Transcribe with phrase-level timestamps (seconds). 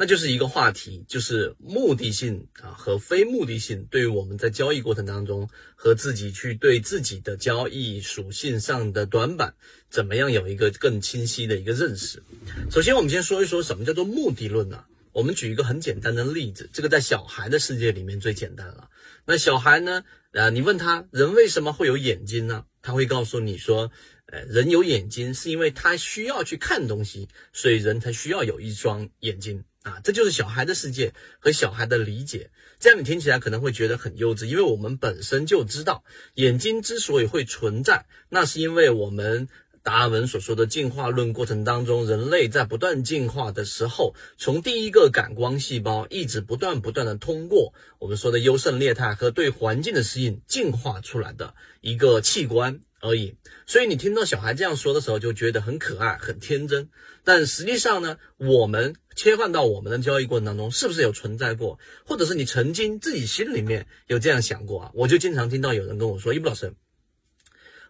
[0.00, 9.52] 那就是一个话题，就是目的性啊和非目的性对于我们在交易过程当中和自己去对自己的交易属性上的短板，
[9.90, 12.22] 怎么样有一个更清晰的一个认识。
[12.70, 14.84] 首先，我们先说一说什么叫做目的论呢？
[15.10, 18.88] 我们举一个很简单的例子，这个在小孩的世界里面最简单了。
[19.24, 22.64] 那小孩呢，呃，你问他人为什么会有眼睛呢？
[22.82, 23.90] 他会告诉你说，
[24.26, 29.64] 呃，人有眼睛是因为他需要去看东西，所以人才需要有一双眼睛。
[29.88, 39.48] 啊，这就是小孩的世界和小孩的理解，这样你听起来可能会觉得很幼稚，因为我们本身就知道，眼睛之所以会存在，那是因为我们
[39.82, 52.80] 达尔文所说的进化论过程当中，人类在不断进化的时候，从第一个感光细胞一直不断不断的通过我们说的优胜劣汰和对环境的适应进化出来的一个器官。
[53.00, 56.88] 而已，所以你听到小孩这样说的时候，就觉得很可爱、很天真。
[57.24, 64.90] 但实际上呢，我们切换到我们的交易过程当中，是不是有存在过，或者是你曾经自己心里面有这样想过啊？
[64.94, 66.74] 我就经常听到有人跟我说：“一布老师，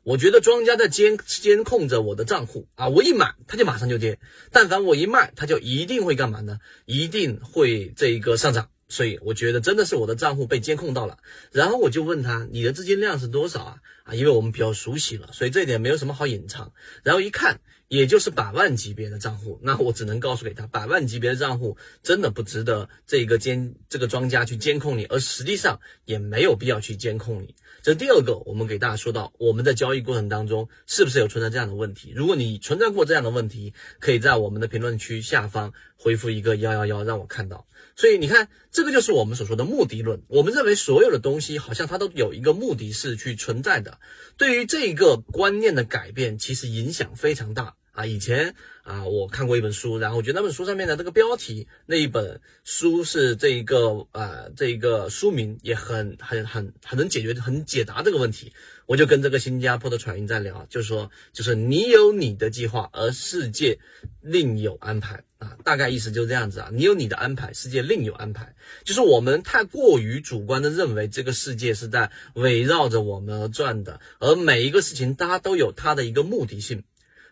[0.03, 4.19] 我觉得庄家在监监控着我的账户啊，我一买它就马上就跌，
[4.51, 6.59] 但凡我一卖，它就一定会干嘛呢？
[6.85, 11.19] 一定会这一个上涨。”所以我觉得真的是我的账户被监控到了，
[11.53, 13.77] 然后我就问他你的资金量是多少啊？
[14.05, 16.73] 啊，因为我们比较熟悉了，所以这一点没有什么好隐藏。
[17.03, 27.55] 然后一看，也就是百万级别的账户，那我只能告诉给他，百万级别的账户真的不值得这个监这个庄家去监控你，而实际上也没有必要去监控你。
[27.81, 32.13] 这第二个，我们给大家说到，我们在交易过程当中是不是有存在这样的问题？
[32.15, 37.67] 如果你存在过这样的问题，可以在我们的评论区下方回复一个幺幺幺，让我看到。
[37.97, 40.23] 所以你看，这个就是我们所说的目的论。
[40.29, 43.99] 我们认为所有的东西好像它都有一个目的是去存在的。
[44.37, 48.07] 对于这个观念的改变，其实影响非常大啊。
[48.07, 58.53] 以前啊，我看过一本书，然后我觉得那本书上面的这个标题，那一本书是这一个啊，这一个书名也很很很很能解决、很解答这个问题。
[58.87, 63.79] 我就跟这个新加坡的传音在聊，就是说，就是你有你的计划，而世界
[64.23, 68.55] 另有安排啊，大概意思就是这样子啊，你有你的安排，世界另有安排，
[68.85, 76.83] 就是我们太过于主观的认为这个世界是在围绕着我们而转的，而每一个事情它都有它的一个目的性，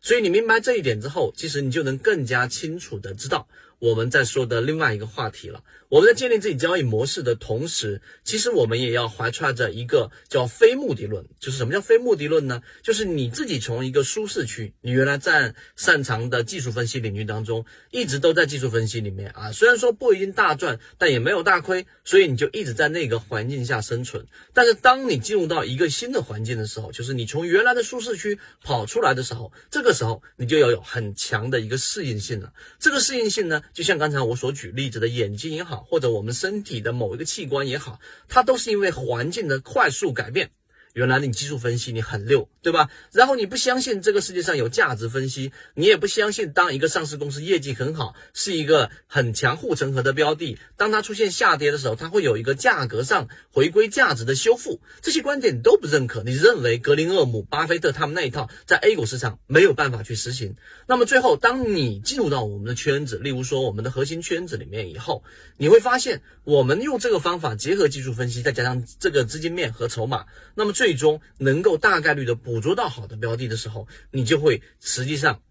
[0.00, 3.48] 所以你明白这一点之后，其实你就能更加清楚的知道。
[3.78, 5.62] 我们在说的另外一个话题了。
[5.88, 11.24] 我们在建立自己交易模式的同时，其实我们也要怀揣着一个叫非目的论。
[11.38, 12.60] 就是什么叫非目的论呢？
[12.82, 19.52] 就是你自己从一个舒适区，你原来在擅长的技术分析领域当中，一直都在技术分析里面啊。
[19.52, 24.26] 虽然说不一定大赚，但也没有大亏，所以你就一直在那个环境下生存。
[24.52, 32.52] 但是当你进入到一个新的环境的时候，就是你从原来的舒适区跑出来的时候，这个时候你就要有很强的一个适应性了。
[32.80, 33.62] 这个适应性呢？
[33.72, 40.50] 就像刚才我所举例子的眼睛也好，或者我们身体的某一个器官也好，它都是因为环境的快速改变。
[40.96, 42.88] 原来你技术分析你很溜，对吧？
[43.12, 56.22] 然后你不相信这个世界上有价值分析，你也不相信当一个上市公司业绩很好，是一个很强护城河的标的，当它出现下跌的时候，它会有一个价格上回归价值的修复，这些观点你都不认可。
[56.22, 60.56] 你认为格林厄姆、巴菲特他们那一套在 A 股市场没有办法去实行。
[60.86, 65.22] 那么最后，当你进入到我们的圈子，例如说我们的核心圈子里面以后，
[65.58, 70.24] 你会发现，我们用这个方法结合技术分析，再加上这个资金面和筹码，
[70.54, 75.42] 那么最最终能够大概率的捕捉到好的标的的时候，你就会实际上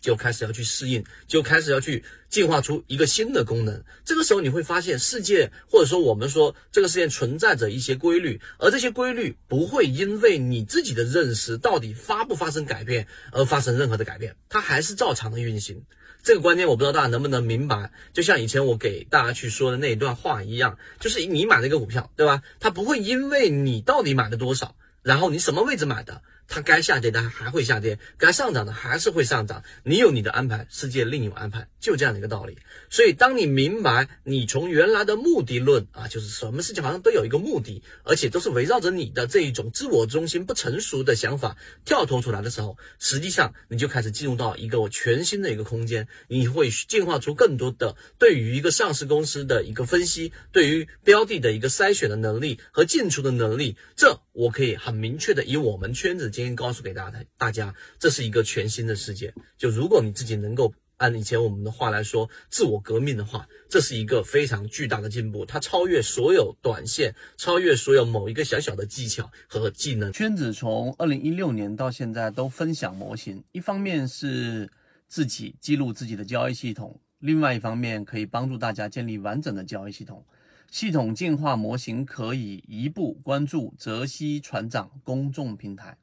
[0.00, 3.82] 就开始要去适应，就开始要去进化出一个新的功能。
[4.04, 15.84] 这个时候你会发现，世界或者说我们说这个世界存在着一些规律，而这些规律不会因为你自己的认识到底发不发生改变而发生任何的改变，它还是照常的运行。
[16.22, 22.42] 这个观念我不知道大家能不能明白，就像以前我给大家去说的那一段话一样，就是你买了一个股票，对吧？
[22.60, 26.22] 它不会因为你到底买了多少，然后你什么位置买的。
[26.50, 29.62] 它该下跌的还会下跌，该上涨的还是会上涨。
[29.84, 32.58] 你有你的安排，世界另有安排，就这样的一个道理。
[32.90, 53.76] 所以，当你明白你从原来的目的论啊，就是什么事情好像都有一个目的，而且都是围绕着你的这一种自我中心不成熟的想法跳脱出来的时候，实际上你就开始进入到一个全新的一个空间，你会进化出更多的对于一个上市公司的一个分析，对于标的的一个筛选的能力和进出的能力。
[53.94, 56.28] 这我可以很明确的以我们圈子。
[56.40, 59.34] 今天告诉给大家，大家这是一个全新的世界。
[59.58, 65.44] 就如果你自己能够按以前我们的话来说，自我革命的话，这是一个非常巨大的进步。
[65.44, 70.10] 它超越所有短线，超越所有某一个小小的技巧和技能。
[70.14, 74.70] 圈子从二零一六年到现在都分享模型，一方面是
[75.06, 76.98] 自己记录自己的交易系统。
[77.18, 80.24] 另外一方面可以帮助大家建立完整的交易系统。
[80.70, 85.98] 系统进化模型可以一步关注泽西船长公众平台。